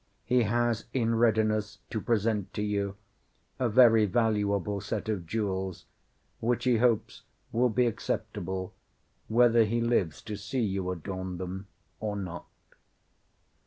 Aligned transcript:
He 0.25 0.41
has 0.41 0.85
in 0.93 1.13
readiness 1.13 1.77
to 1.91 2.01
present 2.01 2.55
to 2.55 2.63
you 2.63 2.95
a 3.59 3.69
very 3.69 4.07
valuable 4.07 4.81
set 4.81 5.07
of 5.09 5.27
jewels, 5.27 5.85
which 6.39 6.63
he 6.63 6.77
hopes 6.77 7.21
will 7.51 7.69
be 7.69 7.85
acceptable, 7.85 8.73
whether 9.27 9.63
he 9.63 9.79
lives 9.79 10.23
to 10.23 10.35
see 10.37 10.61
you 10.63 10.89
adorn 10.89 11.37
them 11.37 11.67
or 11.99 12.15
not. 12.15 12.47